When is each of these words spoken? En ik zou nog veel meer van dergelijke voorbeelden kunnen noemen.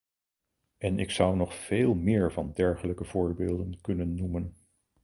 En 0.79 0.99
ik 0.99 1.11
zou 1.11 1.35
nog 1.35 1.53
veel 1.55 1.93
meer 1.93 2.31
van 2.31 2.51
dergelijke 2.53 3.03
voorbeelden 3.03 3.81
kunnen 3.81 4.15
noemen. 4.15 4.55